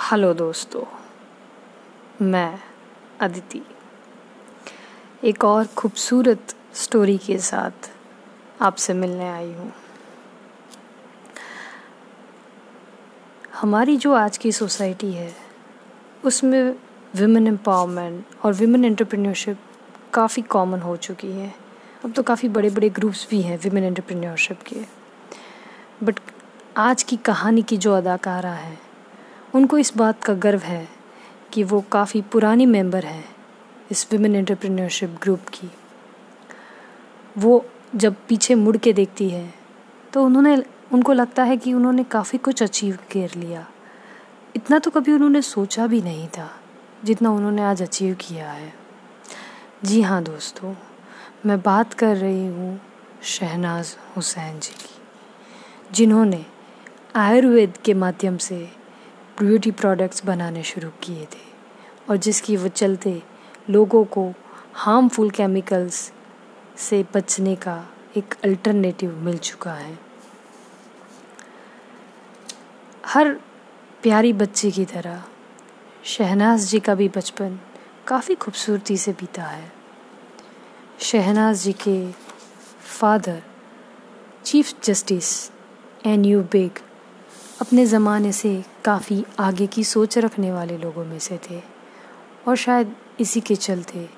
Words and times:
Hello 0.00 0.32
दोस्तों, 0.34 0.82
मैं 2.22 2.58
अदिति। 3.20 3.60
एक 5.24 5.44
और 5.44 5.66
खूबसूरत 5.66 6.54
स्टोरी 6.74 7.16
के 7.18 7.38
साथ 7.38 7.90
आपसे 8.60 8.94
मिलने 8.94 9.28
आई 9.28 9.52
हूँ। 9.52 9.72
हमारी 13.54 13.96
जो 13.96 14.12
आज 14.12 14.38
की 14.38 14.52
सोसाइटी 14.52 15.12
है, 15.12 15.32
उसमें 16.24 16.74
विमेन 17.16 17.46
एम्पावरमेंट 17.46 18.24
और 18.44 18.52
विमेन 18.52 18.84
एंटरप्रेन्योरशिप 18.84 19.58
काफ़ी 20.14 20.42
कॉमन 20.42 20.80
हो 20.80 20.96
चुकी 20.96 21.32
है। 21.32 21.54
अब 22.04 22.12
तो 22.12 22.22
काफ़ी 22.22 22.48
बड़े 22.48 22.70
बड़े 22.70 22.90
ग्रुप्स 22.90 23.28
भी 23.30 23.42
हैं 23.42 23.58
विमेन 23.58 23.84
एंटरप्रेन्योरशिप 23.84 24.62
के। 24.62 24.84
बट 26.02 26.20
आज 26.76 27.02
की 27.02 27.16
कहानी 27.16 27.62
की 27.62 27.76
जो 27.76 27.94
अदाकारा 27.94 28.52
है 28.52 28.87
उनको 29.54 29.78
इस 29.78 29.96
बात 29.96 30.22
का 30.22 30.34
गर्व 30.36 30.60
है 30.60 30.86
कि 31.52 31.62
वो 31.64 31.80
काफ़ी 31.92 32.20
पुरानी 32.22 32.66
मेंबर 32.66 33.04
हैं 33.04 33.24
इस 33.90 34.06
विमेन 34.12 34.34
एंटरप्रेन्योरशिप 34.36 35.18
ग्रुप 35.22 35.48
की। 35.48 35.70
वो 37.38 37.64
जब 37.94 38.16
पीछे 38.28 38.54
मुड़ 38.54 38.76
के 38.76 38.92
देखती 38.92 39.28
है 39.30 39.48
तो 40.12 40.24
उन्होंने, 40.24 40.56
उनको 40.92 41.12
लगता 41.12 41.42
है 41.42 41.56
कि 41.56 41.72
उन्होंने 41.72 42.04
काफ़ी 42.04 42.38
कुछ 42.38 42.62
अचीव 42.62 42.98
कर 43.12 43.34
लिया। 43.36 43.66
इतना 44.54 44.78
तो 44.78 44.90
कभी 44.90 45.12
उन्होंने 45.12 45.42
सोचा 45.42 45.86
भी 45.86 46.00
नहीं 46.02 46.28
था 46.28 46.50
जितना 47.04 47.30
उन्होंने 47.30 47.62
आज 47.62 47.82
अचीव 47.82 48.14
किया 48.20 48.50
है। 48.50 48.72
जी 49.84 50.00
हाँ 50.02 50.22
दोस्तों, 50.24 50.74
मैं 51.46 51.60
बात 51.62 51.94
कर 51.94 52.16
रही 52.16 52.46
हूँ 52.46 52.80
शहनाज 53.24 53.96
हुसैन 54.16 54.58
जी 54.60 54.72
की, 54.74 54.94
जिन्होंने 55.94 56.44
आयुर्वेद 57.16 57.76
के 57.84 57.94
माध्यम 57.94 58.36
से 58.38 58.68
ब्यूटी 59.38 59.70
प्रोडक्ट्स 59.70 60.24
बनाने 60.24 60.62
शुरू 60.62 60.88
किए 61.02 61.24
थे 61.24 61.46
और 62.10 62.16
जिसकी 62.16 62.56
वो 62.56 62.68
चलते 62.68 63.22
लोगों 63.70 64.04
को 64.04 64.32
हार्मफुल 64.74 65.30
केमिकल्स 65.30 66.10
से 66.78 67.04
बचने 67.14 67.54
का 67.56 67.76
एक 68.16 68.34
अल्टरनेटिव 68.44 69.16
मिल 69.16 69.38
चुका 69.38 69.72
है। 69.72 69.98
हर 73.06 73.32
प्यारी 74.02 74.32
बच्ची 74.32 74.70
की 74.70 74.84
तरह 74.84 75.22
शहनाज 76.04 76.66
जी 76.66 76.80
का 76.80 76.94
भी 76.94 77.08
बचपन 77.08 77.58
काफ़ी 78.06 78.34
खूबसूरती 78.34 78.96
से 78.96 79.12
बीता 79.12 79.42
है। 79.42 79.72
शहनाज 81.00 81.62
जी 81.62 81.72
के 81.72 82.10
father 82.90 83.42
chief 84.44 84.74
justice 84.84 85.50
N 86.06 86.24
U 86.24 86.42
Beg 86.42 86.78
अपने 87.60 87.86
ज़माने 87.86 88.32
से 88.32 88.62
काफ़ी 88.88 89.24
आगे 89.38 89.66
की 89.66 89.84
सोच 89.84 90.18
रखने 90.18 90.52
वाले 90.52 90.78
लोगों 90.78 91.04
में 91.04 91.18
से 91.18 91.40
थे 91.50 91.62
और 92.48 92.56
शायद 92.56 92.96
इसी 93.20 93.40
के 93.40 93.56
चलते 93.56 94.10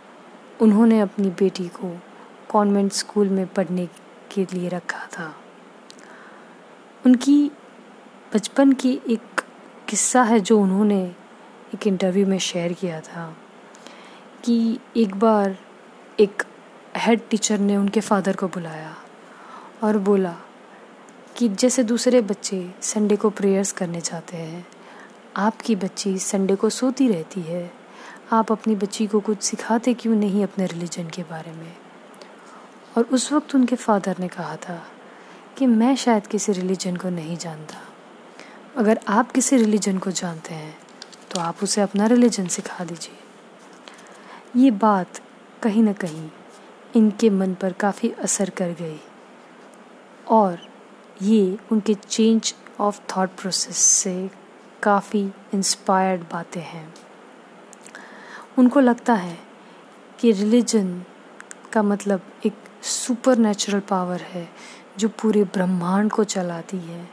उन्होंने 0.60 1.00
अपनी 1.00 1.30
बेटी 1.30 1.68
को 1.68 2.00
कॉन्वेंट 2.48 2.92
स्कूल 2.92 3.28
में 3.28 3.46
पढ़ने 3.46 3.86
के 4.30 4.44
लिए 4.44 4.68
रखा 4.68 5.06
था। 5.06 5.36
उनकी 7.06 7.50
बचपन 8.34 8.72
की 8.72 9.00
एक 9.08 9.40
किस्सा 9.88 10.22
है 10.22 10.40
जो 10.40 10.60
उन्होंने 10.60 11.14
एक 11.74 11.86
इंटरव्यू 11.86 12.26
में 12.26 12.38
शेयर 12.38 12.72
किया 12.72 13.00
था 13.00 13.36
कि 14.44 14.78
एक 14.96 15.14
बार 15.14 15.56
एक 16.20 16.42
हेड 16.96 17.20
टीचर 17.30 17.58
ने 17.58 17.76
उनके 17.76 18.00
फादर 18.00 18.36
को 18.36 18.48
बुलाया 18.48 18.96
और 19.82 19.98
बोला 19.98 20.36
कि 21.36 21.48
जैसे 21.48 21.82
दूसरे 21.82 22.20
बच्चे 22.20 22.74
संडे 22.82 23.16
को 23.16 23.30
प्रेयर्स 23.30 23.72
करने 23.72 24.00
जाते 24.00 24.36
हैं, 24.36 24.66
आपकी 25.36 25.76
बच्ची 25.76 26.18
संडे 26.18 26.56
को 26.56 26.70
सोती 26.70 27.08
रहती 27.08 27.40
है। 27.40 27.70
आप 28.32 28.52
अपनी 28.52 28.74
बच्ची 28.76 29.06
को 29.06 29.20
कुछ 29.20 29.42
सिखाते 29.42 29.94
क्यों 29.94 30.14
नहीं 30.14 30.42
अपने 30.44 30.66
रिलीजन 30.66 31.08
के 31.08 31.22
बारे 31.22 31.52
में? 31.52 31.76
और 32.96 33.04
उस 33.04 33.32
वक्त 33.32 33.54
उनके 33.54 33.76
फादर 33.76 34.16
ने 34.18 34.28
कहा 34.28 34.56
था 34.56 34.82
कि 35.58 35.66
मैं 35.66 35.96
शायद 35.96 36.26
किसी 36.26 36.52
रिलीजन 36.52 36.96
को 36.96 37.10
नहीं 37.10 37.36
जानता। 37.36 37.78
अगर 38.76 39.00
आप 39.08 39.32
किसी 39.32 39.56
रिलीजन 39.56 39.98
को 39.98 40.10
जानते 40.10 40.54
हैं 40.54 40.78
तो 41.30 41.40
आप 41.40 41.62
उसे 41.62 41.80
अपना 41.80 42.06
रिलीजन 42.06 42.46
सिखा 42.46 42.84
दीजिए। 42.84 43.18
ये 44.56 44.70
बात 44.70 45.20
कहीं 45.62 45.82
ना 45.82 45.92
कहीं 45.92 46.30
इनके 46.96 47.30
मन 47.30 47.54
पर 47.54 47.72
काफ़ी 47.72 48.10
असर 48.10 48.50
कर 48.50 48.70
गई। 48.70 49.00
और 50.28 50.69
ये 51.22 51.58
उनके 51.72 51.94
चेंज 51.94 52.54
ऑफ़ 52.80 53.00
थॉट 53.10 53.30
प्रोसेस 53.30 53.76
से 53.76 54.30
काफ़ी 54.82 55.32
इंस्पायर्ड 55.54 56.20
बातें 56.22 56.60
हैं। 56.60 56.94
उनको 58.58 58.80
लगता 58.80 59.14
है 59.14 59.38
कि 60.18 60.32
रिलीजन 60.32 61.02
का 61.72 61.82
मतलब 61.82 62.22
एक 62.46 62.54
सुपर 62.82 63.38
नेचुरल 63.38 63.80
पावर 63.80 64.20
है 64.20 64.48
जो 64.98 65.08
पूरे 65.08 65.44
ब्रह्मांड 65.44 66.10
को 66.10 66.24
चलाती 66.24 66.78
है। 66.78 67.08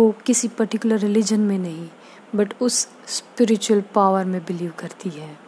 वो 0.00 0.10
किसी 0.26 0.48
पर्टिकुलर 0.48 0.98
रिलीजन 0.98 1.40
में 1.40 1.58
नहीं 1.58 1.88
बट 2.34 2.54
उस 2.62 2.88
स्पिरिचुअल 3.06 3.80
पावर 3.80 4.24
में 4.24 4.44
बिलीव 4.44 4.72
करती 4.78 5.10
है। 5.10 5.38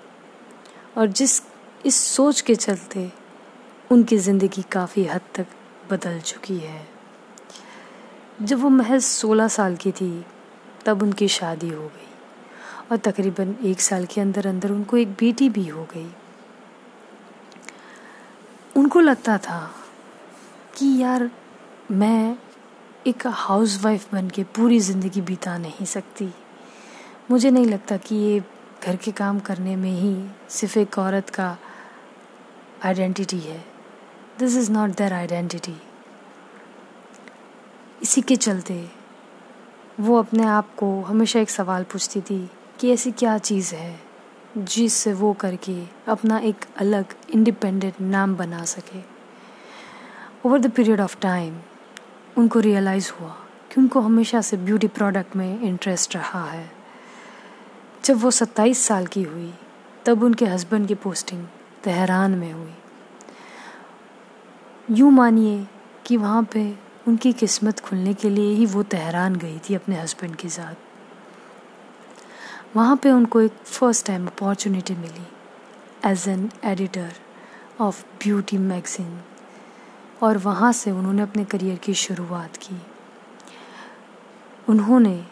और 0.98 1.06
जिस, 1.06 1.42
इस 1.86 1.94
सोच 1.94 2.40
के 2.40 2.54
चलते 2.54 3.12
उनकी 3.90 4.16
ज़िंदगी 4.18 4.62
काफ़ी 4.62 5.04
हद 5.04 5.20
तक 5.34 5.46
बदल 5.90 6.20
चुकी 6.20 6.58
है। 6.58 6.99
जब 8.42 8.58
वो 8.58 8.68
महज 8.68 9.02
सोलह 9.02 9.48
साल 9.48 9.76
की 9.76 9.92
थी, 9.92 10.26
तब 10.84 11.02
उनकी 11.02 11.28
शादी 11.28 11.68
हो 11.68 11.86
गई। 11.86 12.08
और 12.92 12.96
तकरीबन 12.96 13.56
एक 13.64 13.80
साल 13.80 14.06
के 14.06 14.20
अंदर 14.20 14.46
अंदर 14.46 14.72
उनको 14.72 14.96
एक 14.96 15.08
बेटी 15.08 15.48
भी 15.48 15.66
हो 15.66 15.84
गई। 15.84 16.14
उनको 18.76 19.00
लगता 19.00 19.38
था 19.38 19.74
कि 20.78 21.02
यार, 21.02 21.30
मैं 21.90 22.38
एक 23.06 23.26
हाउस 23.26 23.84
वाइफ 23.84 24.14
बन 24.14 24.28
के 24.28 24.44
पूरी 24.44 24.80
ज़िंदगी 24.80 25.20
बिता 25.20 25.58
नहीं 25.58 25.86
सकती। 25.86 26.34
मुझे 27.30 27.50
नहीं 27.50 27.66
लगता 27.66 27.96
कि 27.96 28.16
ये 28.16 28.42
घर 28.84 28.96
के 28.96 29.12
काम 29.12 29.40
करने 29.40 29.76
में 29.76 30.00
ही 30.00 30.30
सिर्फ़ 30.48 30.78
एक 30.78 30.98
औरत 30.98 31.30
का 31.30 31.58
आइडेंटिटी 32.84 33.38
है। 33.38 33.64
This 34.38 34.56
is 34.56 34.72
not 34.72 34.90
their 34.90 35.12
identity 35.12 35.76
इसी 38.02 38.20
के 38.20 38.36
चलते 38.36 38.90
वो 40.00 40.18
अपने 40.18 40.44
आप 40.44 40.74
को 40.74 41.02
हमेशा 41.02 41.40
एक 41.40 41.50
सवाल 41.50 41.84
पूछती 41.84 42.20
थी 42.20 42.50
कि 42.80 42.90
ऐसी 42.90 43.12
क्या 43.12 43.38
चीज़ 43.38 43.74
है 43.74 44.00
जिससे 44.58 45.12
वो 45.12 45.32
करके 45.32 45.84
अपना 46.08 46.38
एक 46.38 46.56
अलग 46.76 47.04
इंडिपेंडेंट 47.34 48.00
नाम 48.00 48.36
बना 48.36 48.64
सके। 48.64 49.00
Over 50.46 50.58
the 50.58 50.70
period 50.70 51.00
of 51.00 51.20
time 51.20 51.60
उनको 52.38 52.60
रियलाइज़ 52.60 53.12
हुआ 53.20 53.30
कि 53.70 53.80
उनको 53.80 54.00
हमेशा 54.00 54.40
से 54.40 54.56
ब्यूटी 54.56 54.88
प्रोडक्ट 54.88 55.36
में 55.36 55.60
इंटरेस्ट 55.60 56.16
रहा 56.16 56.44
है। 56.44 56.70
जब 58.04 58.16
वो 58.16 58.30
सत्ताईस 58.30 58.78
साल 58.78 59.06
की 59.06 59.22
हुई, 59.22 59.54
तब 60.04 60.22
उनके 60.22 60.46
हस्बैंड 60.46 60.88
की 60.88 60.94
पोस्टिंग 60.94 61.46
तेहरान 61.84 62.30
में 62.30 62.52
हुई। 62.52 62.74
यूँ 64.90 65.10
मानिए 65.10 65.66
कि 66.06 66.16
वहाँ 66.16 66.42
पे 66.42 66.89
उनकी 67.08 67.32
किस्मत 67.32 67.80
खुलने 67.80 68.14
के 68.14 68.30
लिए 68.30 68.54
ही 68.54 68.66
वो 68.66 68.82
तेहरान 68.82 69.36
गई 69.36 69.58
थी 69.58 69.74
अपने 69.74 70.00
हस्बैंड 70.00 70.36
के 70.36 70.48
साथ। 70.48 70.74
वहाँ 72.76 72.96
पे 72.96 73.10
उनको 73.10 73.40
एक 73.40 73.52
first 73.52 74.06
time 74.06 74.26
opportunity 74.26 74.94
milli 74.94 75.26
as 76.06 76.28
an 76.28 76.50
editor 76.64 77.12
of 77.80 78.02
beauty 78.22 78.58
magazine 78.58 79.20
और 80.22 80.38
वहाँ 80.38 80.72
से 80.72 80.90
उन्होंने 80.90 81.22
अपने 81.22 81.44
करियर 81.44 81.76
की 81.76 81.94
शुरुआत 81.94 82.56
की। 82.56 82.80
उन्होंने 84.68 85.24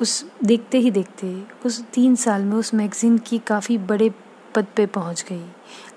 उस, 0.00 0.24
देखते 0.44 0.78
ही 0.78 0.90
देखते, 0.90 1.42
उस 1.66 1.80
तीन 1.84 2.14
साल 2.16 2.42
में 2.42 2.56
उस 2.56 2.74
मैगज़ीन 2.74 3.18
की 3.18 3.38
काफ़ी 3.38 3.78
बड़े 3.78 4.10
पद 4.54 4.66
पे 4.76 4.86
पहुँच 4.86 5.24
गई। 5.28 5.44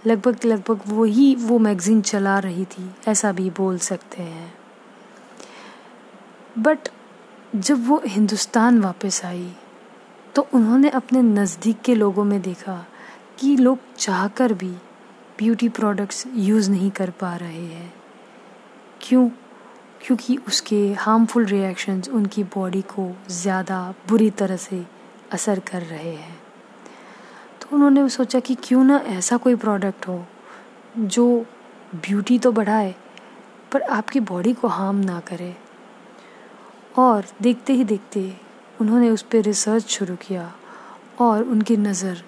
लगभग 0.07 0.45
लगभग 0.45 0.81
वही 0.87 1.35
वो 1.35 1.59
मैगज़ीन 1.59 2.01
चला 2.01 2.39
रही 2.39 2.65
थी, 2.65 2.91
ऐसा 3.07 3.31
भी 3.31 3.49
बोल 3.49 3.77
सकते 3.77 4.23
हैं। 4.23 4.62
बट 6.59 6.89
जब 7.55 7.87
वो 7.87 8.01
हिंदुस्तान 8.05 8.79
वापस 8.81 9.21
आई 9.25 9.51
तो 10.35 10.47
उन्होंने 10.53 10.89
अपने 10.89 11.21
नज़दीक 11.21 11.81
के 11.81 11.95
लोगों 11.95 12.23
में 12.23 12.41
देखा 12.41 12.85
कि 13.39 13.55
लोग 13.57 13.79
चाहकर 13.97 14.53
भी 14.53 14.71
ब्यूटी 15.37 15.69
प्रोडक्ट्स 15.69 16.23
यूज़ 16.35 16.71
नहीं 16.71 16.91
कर 16.91 17.09
पा 17.09 17.35
रहे 17.35 17.65
हैं। 17.65 17.93
क्यों? 19.01 19.29
क्योंकि 20.01 20.37
उसके 20.37 20.93
हार्मफुल 20.93 21.45
रिएक्शंस 21.45 22.09
उनकी 22.09 22.43
बॉडी 22.43 22.81
को 22.81 23.09
ज़्यादा 23.29 23.93
बुरी 24.09 24.29
तरह 24.29 24.57
से 24.57 24.85
असर 25.31 25.59
कर 25.59 25.81
रहे 25.81 26.15
हैं। 26.15 26.37
तो 27.61 27.75
उन्होंने 27.75 28.09
सोचा 28.09 28.39
कि 28.39 28.55
क्यों 28.55 28.83
ना 28.83 28.97
ऐसा 28.97 29.37
कोई 29.37 29.55
प्रोडक्ट 29.55 30.07
हो 30.07 30.25
जो 30.97 31.45
ब्यूटी 31.95 32.39
तो 32.39 32.51
बढ़ाए, 32.51 32.95
पर 33.71 33.81
आपकी 33.81 34.19
बॉडी 34.19 34.53
को 34.53 34.67
हार्म 34.67 34.95
ना 34.95 35.19
करे। 35.19 35.55
और 36.95 37.25
देखते 37.41 37.73
ही 37.73 37.83
देखते 37.83 38.21
उन्होंने 38.81 39.09
उस 39.09 39.21
पर 39.23 39.41
रिसर्च 39.41 39.87
शुरू 39.89 40.15
किया 40.17 40.51
और 41.19 41.43
उनकी 41.43 41.77
नज़र 41.77 42.23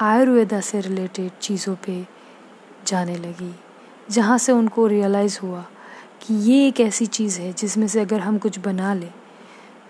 आयुर्वेदा 0.00 0.60
से 0.60 0.80
रिलेटेड 0.80 1.30
चीज़ों 1.40 1.74
पे 1.86 2.06
जाने 2.86 3.16
लगी, 3.16 3.54
जहाँ 4.10 4.38
से 4.38 4.52
उनको 4.52 4.86
रियलाइज़ 4.86 5.38
हुआ 5.42 5.64
कि 6.22 6.34
ये 6.34 6.66
एक 6.68 6.80
ऐसी 6.80 7.06
चीज़ 7.08 7.40
है 7.40 7.52
जिसमें 7.52 7.86
से 7.88 8.00
अगर 8.00 8.20
हम 8.20 8.38
कुछ 8.38 8.58
बना 8.58 8.92
लें 8.94 9.12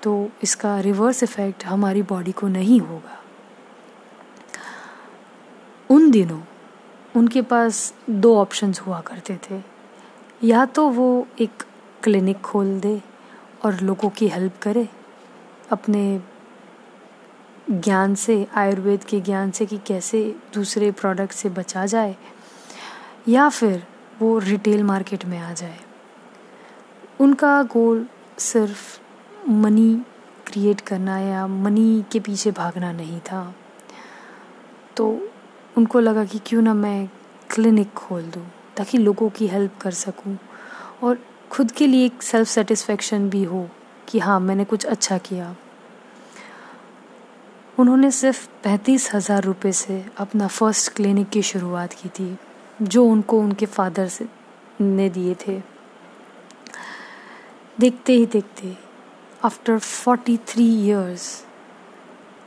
तो 0.02 0.30
इसका 0.42 0.78
रिवर्स 0.80 1.22
इफ़ेक्ट 1.22 1.64
हमारी 1.64 2.02
बॉडी 2.04 2.32
को 2.32 2.48
नहीं 2.48 2.80
होगा। 2.80 3.18
उन 5.90 6.10
दिनों 6.10 6.40
उनके 7.16 7.42
पास 7.42 7.92
दो 8.10 8.34
ऑप्शंस 8.36 8.80
हुआ 8.80 9.00
करते 9.00 9.38
थे। 9.50 9.60
या 10.44 10.64
तो 10.66 10.88
वो 10.88 11.26
एक 11.40 11.62
क्लिनिक 12.02 12.40
खोल 12.40 12.78
दे 12.80 13.00
और 13.64 13.80
लोगों 13.80 14.10
की 14.10 14.28
हेल्प 14.28 14.52
करे, 14.62 14.88
अपने 15.70 16.20
ज्ञान 17.70 18.14
से, 18.14 18.46
आयुर्वेद 18.54 19.04
के 19.04 19.20
ज्ञान 19.20 19.50
से 19.50 19.66
कि 19.66 19.78
कैसे 19.78 20.36
दूसरे 20.54 20.90
प्रोडक्ट 20.90 21.32
से 21.32 21.48
बचा 21.48 21.86
जाए, 21.86 22.16
या 23.28 23.48
फिर 23.48 23.86
वो 24.20 24.38
रिटेल 24.38 24.84
मार्केट 24.84 25.24
में 25.24 25.38
आ 25.38 25.52
जाए। 25.52 25.78
उनका 27.20 27.62
गोल 27.62 28.06
सिर्फ़ 28.38 29.00
मनी 29.48 30.02
क्रिएट 30.46 30.80
करना 30.80 31.18
या 31.18 31.46
मनी 31.46 32.04
के 32.12 32.20
पीछे 32.20 32.50
भागना 32.50 32.92
नहीं 32.92 33.20
था। 33.20 33.54
तो 34.96 35.30
उनको 35.76 36.00
लगा 36.00 36.24
कि 36.24 36.38
क्यों 36.38 36.62
ना 36.62 36.74
मैं 36.74 37.08
क्लिनिक 37.50 37.92
खोल 37.92 38.22
दूँ, 38.22 38.46
ताकि 38.76 38.98
लोगों 38.98 39.30
की 39.30 39.46
हेल्प 39.46 39.78
कर 39.80 39.90
सकूँ 39.90 40.38
और 41.02 41.18
खुद 41.50 41.70
के 41.70 41.86
लिए 41.86 42.06
एक 42.06 42.22
सेल्फ 42.22 42.48
सेटिस्फेक्शन 42.48 43.28
भी 43.30 43.42
हो 43.44 43.68
कि 44.08 44.18
हाँ 44.18 44.38
मैंने 44.40 44.64
कुछ 44.64 44.84
अच्छा 44.86 45.18
किया। 45.18 45.54
उन्होंने 47.78 48.10
सिर्फ़ 48.10 48.46
पैंतीस 48.64 49.14
हज़ार 49.14 49.42
रुपये 49.42 49.72
से 49.72 50.04
अपना 50.18 50.46
फ़र्स्ट 50.46 50.92
क्लिनिक 50.92 51.28
की 51.28 51.42
शुरुआत 51.42 51.92
की 51.92 52.08
थी, 52.08 52.36
जो 52.82 53.04
उनको 53.04 53.40
उनके 53.40 53.66
फादर 53.66 54.08
से, 54.08 54.26
ने 54.80 55.08
दिए 55.10 55.34
थे। 55.46 55.60
देखते 57.80 58.12
ही 58.12 58.26
देखते 58.26 58.76
आफ्टर 59.44 59.78
फोर्टी 59.78 60.36
थ्री 60.46 60.64
ईयर्स 60.84 61.44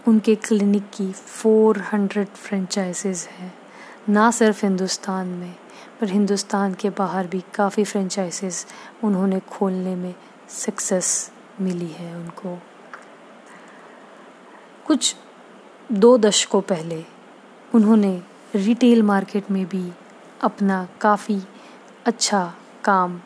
उनके 0.07 0.35
क्लिनिक 0.35 0.89
की 0.93 1.11
फोर 1.11 1.77
हंड्रेड 1.93 2.27
फ्रेंचाइजेज़ 2.27 3.27
हैं। 3.27 3.53
ना 4.09 4.31
सिर्फ़ 4.31 4.65
हिंदुस्तान 4.65 5.27
में, 5.27 5.55
पर 6.01 6.09
हिंदुस्तान 6.09 6.73
के 6.73 6.89
बाहर 6.89 7.27
भी 7.27 7.43
काफ़ी 7.55 7.83
फ्रेंचाइजेज़ 7.83 8.65
उन्होंने 9.03 9.39
खोलने 9.39 9.95
में 9.95 10.15
सक्सेस 10.49 11.31
मिली 11.61 11.87
है 11.87 12.15
उनको। 12.15 12.57
कुछ 14.87 15.15
दो 15.91 16.17
दशकों 16.17 16.61
पहले 16.61 17.05
उन्होंने 17.75 18.21
रिटेल 18.55 19.03
मार्केट 19.03 19.51
में 19.51 19.65
भी 19.65 19.91
अपना 20.41 20.87
काफ़ी 21.01 21.41
अच्छा 22.05 22.53
काम 22.83 23.21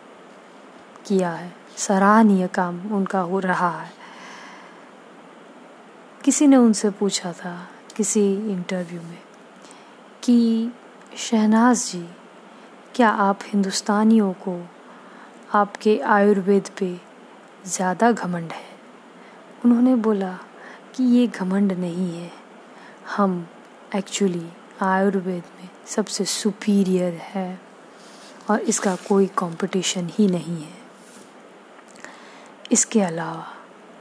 किया 1.05 1.31
है, 1.31 1.55
सराहनीय 1.77 2.47
काम 2.47 2.91
उनका 2.91 3.19
हो 3.19 3.39
रहा 3.39 3.81
है। 3.81 3.91
किसी 6.23 6.47
ने 6.47 6.57
उनसे 6.57 6.89
पूछा 6.89 7.33
था, 7.33 7.69
किसी 7.95 8.33
इंटरव्यू 8.51 9.01
में 9.01 9.17
कि, 10.25 10.71
शहनाज 11.17 11.91
जी, 11.91 12.09
क्या 12.95 13.09
आप 13.09 13.39
हिंदुस्तानियों 13.43 14.33
को 14.33 14.69
आपके 15.53 15.99
आयुर्वेद 15.99 16.69
पे 16.77 17.01
ज़्यादा 17.65 18.11
घमंड 18.11 18.51
है? 18.51 18.69
उन्होंने 19.65 19.95
बोला 19.95 20.39
कि 20.95 21.03
ये 21.03 21.27
घमंड 21.27 21.71
नहीं 21.71 22.19
है। 22.19 22.31
हम 23.17 23.47
एक्चुअली 23.95 24.49
आयुर्वेद 24.81 25.43
में 25.61 25.69
सबसे 25.85 26.25
सुपीरियर 26.25 27.13
है 27.13 27.61
और 28.49 28.59
इसका 28.59 28.95
कोई 28.95 29.25
कंपटीशन 29.25 30.09
ही 30.13 30.27
नहीं 30.27 30.63
है। 30.63 30.77
इसके 32.71 33.01
अलावा, 33.01 33.47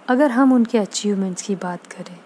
अगर 0.09 0.31
हम 0.31 0.53
उनके 0.53 0.79
अचीवमेंट्स 0.79 1.43
की 1.43 1.56
बात 1.56 1.87
करें 1.87 2.24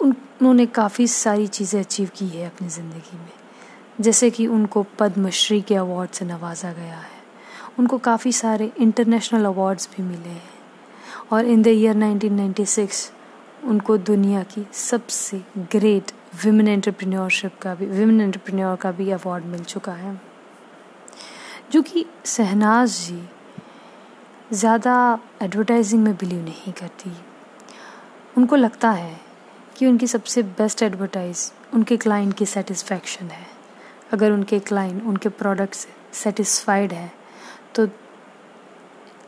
उन्होंने 0.00 0.66
काफ़ी 0.66 1.06
सारी 1.06 1.46
चीज़ें 1.46 1.80
अचीव 1.80 2.10
की 2.16 2.26
है 2.26 2.46
अपनी 2.46 2.68
ज़िंदगी 2.68 3.16
में। 3.16 3.32
जैसे 4.00 4.30
कि 4.30 4.46
उनको 4.46 4.82
पद्मश्री 4.98 5.60
के 5.60 5.74
अवार्ड 5.74 6.10
से 6.10 6.24
नवाजा 6.24 6.72
गया 6.72 6.96
है। 6.96 7.16
उनको 7.78 7.98
काफ़ी 7.98 8.32
सारे 8.32 8.72
इंटरनेशनल 8.78 9.44
अवार्ड्स 9.44 9.88
भी 9.96 10.02
मिले 10.02 10.28
हैं। 10.28 10.56
और 11.32 11.44
इन 11.44 11.62
द 11.62 11.66
ईयर 11.66 11.96
1996 11.96 13.10
उनको 13.64 13.96
दुनिया 13.98 14.42
की 14.42 14.66
सबसे 14.72 15.42
ग्रेट 15.72 16.12
विमेन 16.44 16.68
एंटरप्रेन्योरशिप 16.68 17.58
का 17.58 17.74
भी 17.74 17.86
विमेन 17.86 18.20
एंटरप्रेन्योर 18.20 18.76
का 18.76 18.92
भी 18.92 19.10
अवार्ड 19.10 19.44
मिल 19.44 19.64
चुका 19.64 19.92
है। 19.92 20.20
जो 21.72 21.82
कि 21.82 22.04
शहनाज 22.26 22.90
जी 22.90 23.22
ज़्यादा 24.52 25.18
एडवर्टाइजिंग 25.42 26.04
में 26.04 26.14
बिलीव 26.14 26.44
नहीं 26.44 26.72
करती। 26.72 27.10
उनको 28.36 28.56
लगता 28.56 28.90
है 28.90 29.27
कि 29.78 29.86
उनकी 29.86 30.06
सबसे 30.06 30.42
बेस्ट 30.42 30.82
एडवर्टाइज 30.82 31.52
उनके 31.74 31.96
क्लाइंट 31.96 32.34
की 32.34 32.46
सेटिस्फैक्शन 32.46 33.26
है। 33.26 33.46
अगर 34.12 34.30
उनके 34.30 34.58
क्लाइंट 34.60 35.02
उनके 35.04 35.28
प्रोडक्ट 35.28 35.74
से 35.74 35.88
सेटिस्फाइड 36.14 36.92
है 36.92 37.10
तो 37.74 37.88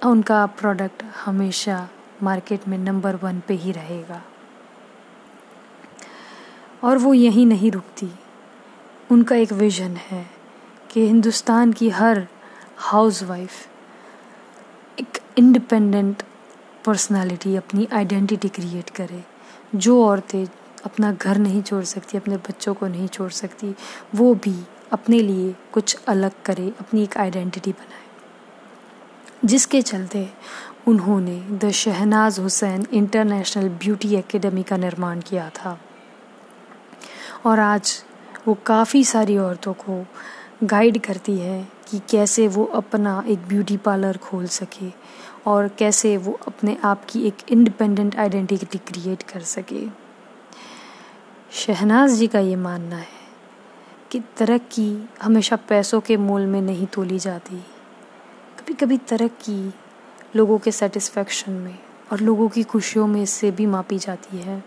उनका 0.02 0.44
प्रोडक्ट 0.46 1.02
हमेशा 1.16 1.88
मार्केट 2.22 2.68
में 2.68 2.76
नंबर 2.78 3.16
वन 3.16 3.40
पे 3.48 3.54
ही 3.54 3.72
रहेगा। 3.72 4.22
और 6.84 6.98
वो 6.98 7.14
यहीं 7.14 7.46
नहीं 7.46 7.70
रुकती। 7.70 8.10
उनका 9.10 9.36
एक 9.36 9.52
विज़न 9.52 9.96
है 9.96 10.26
कि 10.90 11.06
हिंदुस्तान 11.06 11.72
की 11.72 11.88
हर 11.90 12.26
हाउसवाइफ 12.76 13.66
एक 14.98 15.18
इंडिपेंडेंट 15.38 16.22
पर्सनालिटी 16.84 17.56
अपनी 17.56 17.88
आइडेंटिटी 17.92 18.48
क्रिएट 18.48 18.90
करे। 18.90 19.24
जो 19.74 20.06
औरतें 20.06 20.46
अपना 20.84 21.12
घर 21.12 21.38
नहीं 21.38 21.62
छोड़ 21.62 21.84
सकती, 21.84 22.18
अपने 22.18 22.36
बच्चों 22.36 22.74
को 22.74 22.86
नहीं 22.86 23.08
छोड़ 23.08 23.30
सकती, 23.30 23.74
वो 24.14 24.34
भी 24.34 24.64
अपने 24.92 25.20
लिए 25.20 25.54
कुछ 25.72 25.96
अलग 26.08 26.30
करे, 26.44 26.72
अपनी 26.80 27.02
एक 27.02 27.16
आइडेंटिटी 27.16 27.72
बनाए। 27.72 28.10
जिसके 29.44 29.82
चलते 29.82 30.30
उन्होंने 30.88 31.40
the 31.40 31.70
Shahnaz 31.70 32.38
Husain 32.38 32.86
international 32.92 33.68
beauty 33.68 34.14
academy 34.14 34.62
का 34.62 34.76
निर्माण 34.76 35.20
किया 35.20 35.50
था। 35.50 35.80
और 37.44 37.60
आज 37.60 38.04
वो 38.48 38.54
काफ़ी 38.54 39.04
सारी 39.04 39.38
औरतों 39.38 39.72
को 39.72 40.06
गाइड 40.64 41.06
करती 41.06 41.38
है 41.38 41.68
कि 41.88 42.00
कैसे 42.10 42.48
वो 42.48 42.64
अपना 42.64 43.24
एक 43.26 43.38
ब्यूटी 43.38 43.76
पार्लर 43.76 44.16
खोल 44.16 44.46
सके 44.46 44.92
और 45.46 45.68
कैसे 45.68 46.16
वो 46.16 46.38
अपने 46.46 46.76
आप 46.84 47.04
की 47.04 47.22
एक 47.22 47.36
इंडिपेंडेंट 47.48 48.16
आइडेंटिटी 48.16 48.78
क्रिएट 48.78 49.22
कर 49.22 49.40
सके। 49.40 49.86
शहनाज 51.56 52.10
जी 52.10 52.26
का 52.26 52.38
ये 52.38 52.56
मानना 52.56 52.96
है 52.96 53.18
कि 54.10 54.20
तरक्की 54.38 55.08
हमेशा 55.22 55.56
पैसों 55.68 56.00
के 56.00 56.16
मोल 56.16 56.46
में 56.46 56.60
नहीं 56.62 56.86
तोली 56.86 57.18
जाती। 57.18 57.56
कभी 58.58 58.74
कभी 58.74 58.96
तरक्की 58.98 59.74
लोगों 60.36 60.58
के 60.58 60.72
सेटिस्फेक्शन 60.72 61.52
में 61.52 61.78
और 62.12 62.20
लोगों 62.20 62.48
की 62.48 62.62
खुशियों 62.62 63.06
में 63.06 63.22
इससे 63.22 63.50
भी 63.50 63.66
मापी 63.66 63.98
जाती 63.98 64.38
है। 64.38 64.62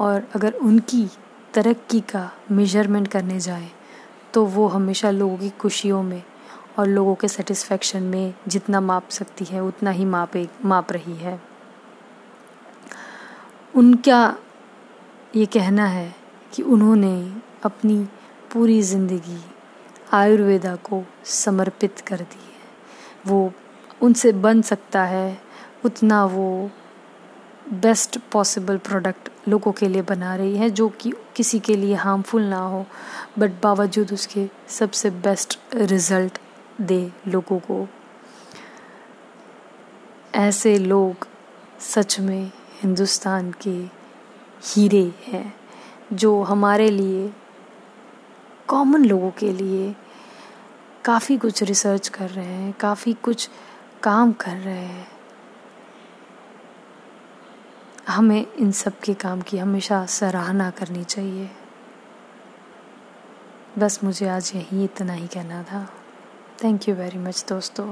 और 0.00 0.26
अगर 0.34 0.52
उनकी 0.52 1.06
तरक्की 1.54 2.00
का 2.00 2.30
मेज़रमेंट 2.50 3.08
करने 3.08 3.38
जाए 3.40 3.70
तो 4.34 4.44
वो 4.46 4.66
हमेशा 4.68 5.10
लोगों 5.10 5.36
की 5.38 5.50
खुशियों 5.50 6.02
में 6.02 6.22
और 6.78 6.86
लोगों 6.86 7.14
के 7.14 7.28
सेटिस्फेक्शन 7.28 8.02
में 8.02 8.34
जितना 8.48 8.80
माप 8.80 9.08
सकती 9.10 9.44
है, 9.44 9.62
उतना 9.62 9.90
ही 9.90 10.04
मापे 10.04 10.48
माप 10.64 10.92
रही 10.92 11.16
है। 11.16 11.40
उनका 13.74 14.36
ये 15.36 15.46
कहना 15.46 15.86
है 15.86 16.14
कि 16.54 16.62
उन्होंने 16.62 17.16
अपनी 17.64 17.96
पूरी 18.52 18.80
ज़िंदगी 18.82 19.38
आयुर्वेदा 20.12 20.74
को 20.76 21.02
समर्पित 21.24 22.00
कर 22.00 22.16
दी 22.16 22.44
है। 22.44 22.60
वो 23.26 23.52
उनसे 24.02 24.32
बन 24.32 24.62
सकता 24.62 25.04
है, 25.04 25.38
उतना 25.84 26.24
वो 26.24 26.70
बेस्ट 27.74 28.18
पॉसिबल 28.32 28.78
प्रोडक्ट 28.78 29.28
लोगों 29.48 29.72
के 29.72 29.88
लिए 29.88 30.02
बना 30.02 30.34
रही 30.36 30.56
है, 30.56 30.70
जो 30.70 30.88
कि 30.90 31.12
किसी 31.36 31.58
के 31.60 31.76
लिए 31.76 31.94
हार्मफुल 31.94 32.42
ना 32.42 32.60
हो 32.60 32.84
बट 33.38 33.50
बावजूद 33.62 34.12
उसके 34.12 34.48
सबसे 34.68 35.10
बेस्ट 35.10 35.58
रिज़ल्ट 35.74 36.38
दे 36.82 37.12
लोगों 37.28 37.58
को। 37.58 37.88
ऐसे 40.34 40.78
लोग 40.78 41.28
सच 41.80 42.20
में 42.20 42.52
हिंदुस्तान 42.82 43.52
के 43.52 43.86
हीरे 44.62 45.14
हैं, 45.24 45.60
जो 46.12 46.42
हमारे 46.42 46.90
लिए 46.90 47.32
कॉमन 48.68 49.04
लोगों 49.04 49.30
के 49.30 49.52
लिए 49.52 49.96
काफ़ी 51.04 51.38
कुछ 51.38 51.62
रिसर्च 51.62 52.08
कर 52.08 52.30
रहे 52.30 52.46
हैं, 52.46 52.72
काफ़ी 52.72 53.12
कुछ 53.12 53.50
काम 54.02 54.32
कर 54.32 54.56
रहे 54.56 54.84
हैं। 54.84 55.08
हमें 58.08 58.52
इन 58.52 58.72
सब 58.72 59.00
के 59.00 59.14
काम 59.14 59.40
की 59.40 59.58
हमेशा 59.58 60.06
सराहना 60.06 60.70
करनी 60.70 61.04
चाहिए। 61.04 61.50
बस 63.78 64.04
मुझे 64.04 64.28
आज 64.28 64.52
यही 64.54 64.84
इतना 64.84 65.12
ही 65.12 65.26
कहना 65.26 65.62
था। 65.62 65.92
थैंक 66.64 66.88
यू 66.88 66.94
वेरी 66.94 67.18
मच 67.18 67.44
दोस्तों 67.48 67.86